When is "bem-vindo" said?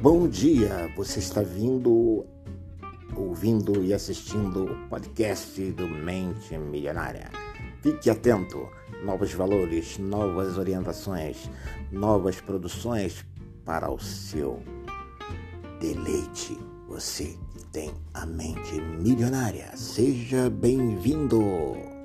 20.48-21.97